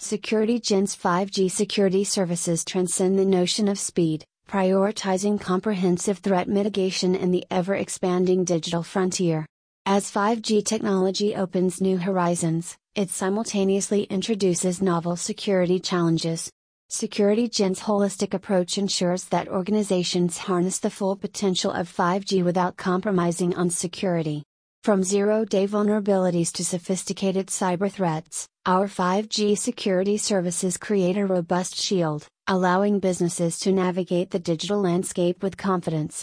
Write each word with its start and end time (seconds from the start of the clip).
SecurityGen's 0.00 0.96
5G 0.96 1.50
security 1.50 2.04
services 2.04 2.64
transcend 2.64 3.18
the 3.18 3.24
notion 3.24 3.68
of 3.68 3.78
speed, 3.78 4.24
prioritizing 4.48 5.40
comprehensive 5.40 6.18
threat 6.18 6.48
mitigation 6.48 7.14
in 7.14 7.30
the 7.30 7.44
ever 7.50 7.74
expanding 7.74 8.44
digital 8.44 8.82
frontier. 8.82 9.46
As 9.86 10.10
5G 10.10 10.64
technology 10.64 11.36
opens 11.36 11.80
new 11.80 11.96
horizons, 11.96 12.76
it 12.94 13.10
simultaneously 13.10 14.02
introduces 14.04 14.82
novel 14.82 15.16
security 15.16 15.78
challenges. 15.78 16.50
SecurityGen's 16.90 17.80
holistic 17.80 18.34
approach 18.34 18.78
ensures 18.78 19.24
that 19.26 19.48
organizations 19.48 20.38
harness 20.38 20.80
the 20.80 20.90
full 20.90 21.16
potential 21.16 21.70
of 21.70 21.88
5G 21.88 22.44
without 22.44 22.76
compromising 22.76 23.54
on 23.54 23.70
security. 23.70 24.42
From 24.82 25.02
zero 25.02 25.44
day 25.44 25.66
vulnerabilities 25.66 26.52
to 26.52 26.64
sophisticated 26.64 27.46
cyber 27.46 27.90
threats, 27.90 28.46
our 28.66 28.86
5G 28.86 29.58
security 29.58 30.16
services 30.16 30.78
create 30.78 31.18
a 31.18 31.26
robust 31.26 31.76
shield, 31.76 32.26
allowing 32.46 32.98
businesses 32.98 33.58
to 33.58 33.72
navigate 33.72 34.30
the 34.30 34.38
digital 34.38 34.80
landscape 34.80 35.42
with 35.42 35.58
confidence. 35.58 36.22